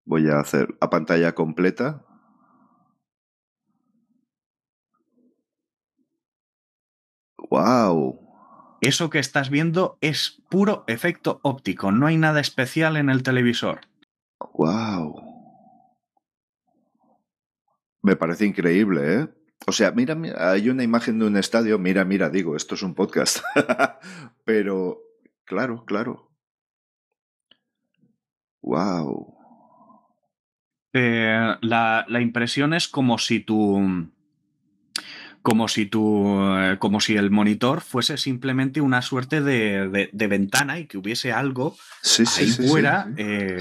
[0.05, 2.03] Voy a hacer la pantalla completa.
[7.53, 8.19] ¡Wow!
[8.81, 13.81] Eso que estás viendo es puro efecto óptico, no hay nada especial en el televisor.
[14.55, 15.21] ¡Wow!
[18.01, 19.27] Me parece increíble, ¿eh?
[19.67, 22.95] O sea, mira, hay una imagen de un estadio, mira, mira, digo, esto es un
[22.95, 23.43] podcast.
[24.45, 25.03] Pero,
[25.45, 26.31] claro, claro.
[28.63, 29.37] ¡Wow!
[30.91, 34.09] Eh, la, la, impresión es como si tu.
[35.43, 36.39] Como si tu.
[36.57, 40.97] Eh, como si el monitor fuese simplemente una suerte de, de, de ventana y que
[40.97, 43.59] hubiese algo sí, sí, ahí sí, fuera eh,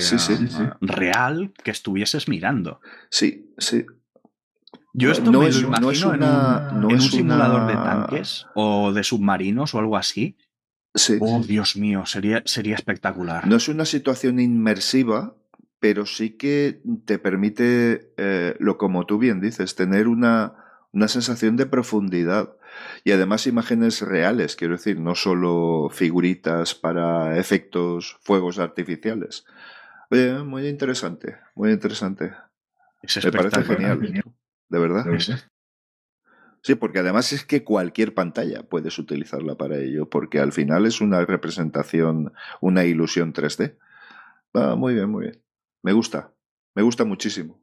[0.80, 2.80] real que estuvieses mirando.
[3.10, 3.84] Sí, sí.
[4.94, 7.00] Yo esto no me es, lo imagino no es una, en un, no en un
[7.00, 10.36] simulador de tanques o de submarinos o algo así.
[10.94, 11.16] Sí.
[11.20, 13.46] Oh, Dios mío, sería, sería espectacular.
[13.46, 15.34] No es una situación inmersiva,
[15.80, 20.61] pero sí que te permite, eh, lo como tú bien dices, tener una,
[20.92, 22.56] una sensación de profundidad
[23.04, 29.44] y además imágenes reales, quiero decir, no solo figuritas para efectos, fuegos artificiales.
[30.10, 32.34] Oye, muy interesante, muy interesante.
[33.02, 34.22] Es Me parece genial,
[34.68, 35.06] de verdad.
[36.62, 41.00] Sí, porque además es que cualquier pantalla puedes utilizarla para ello, porque al final es
[41.00, 43.78] una representación, una ilusión 3D.
[44.54, 45.42] Ah, muy bien, muy bien.
[45.82, 46.32] Me gusta,
[46.74, 47.60] me gusta muchísimo.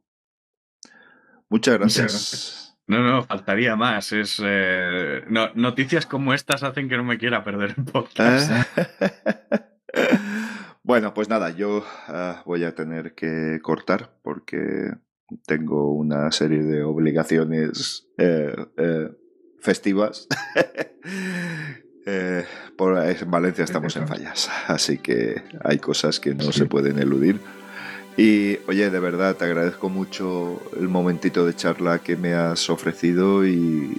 [1.48, 2.02] Muchas gracias.
[2.02, 2.69] Muchas gracias.
[2.90, 4.12] No, no, faltaría más.
[4.12, 8.50] Es eh, no, noticias como estas hacen que no me quiera perder el podcast.
[10.82, 14.90] bueno, pues nada, yo uh, voy a tener que cortar porque
[15.46, 19.08] tengo una serie de obligaciones eh, eh,
[19.60, 20.26] festivas.
[22.06, 22.44] eh,
[22.76, 27.38] por, en Valencia estamos en fallas, así que hay cosas que no se pueden eludir.
[28.16, 33.46] Y oye, de verdad te agradezco mucho el momentito de charla que me has ofrecido
[33.46, 33.96] y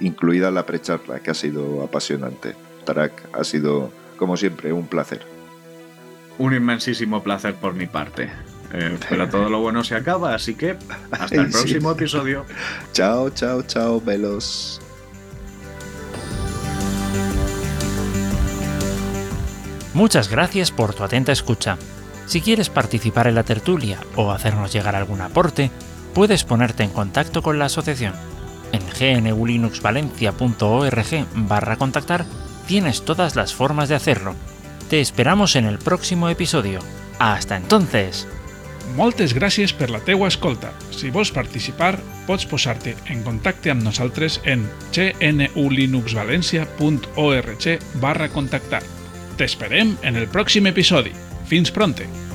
[0.00, 2.54] incluida la precharla que ha sido apasionante.
[2.84, 5.22] Tarak, ha sido como siempre un placer.
[6.38, 8.30] Un inmensísimo placer por mi parte.
[8.74, 10.76] Eh, pero todo lo bueno se acaba, así que
[11.10, 11.96] hasta el próximo sí.
[11.98, 12.46] episodio.
[12.92, 14.80] Chao, chao, chao, velos.
[19.94, 21.76] Muchas gracias por tu atenta escucha.
[22.26, 25.70] Si quieres participar en la tertulia o hacernos llegar algún aporte,
[26.14, 28.14] puedes ponerte en contacto con la asociación.
[28.72, 28.80] En
[29.24, 32.24] gnulinuxvalencia.org barra contactar
[32.66, 34.34] tienes todas las formas de hacerlo.
[34.88, 36.78] Te esperamos en el próximo episodio.
[37.18, 38.28] Hasta entonces!
[38.96, 40.72] Moltes gràcies per la teua escolta.
[40.92, 47.64] Si vols participar, pots posar-te en contacte amb nosaltres en gnulinuxvalencia.org
[48.02, 48.82] barra contactar.
[49.38, 51.31] T'esperem en el pròxim episodi.
[51.52, 52.31] Fins pronte!